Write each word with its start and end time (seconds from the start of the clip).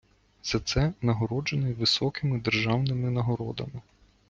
За 0.43 0.59
це 0.59 0.93
нагороджений 1.01 1.73
високими 1.73 2.39
державними 2.39 3.11
нагородами. 3.11 3.81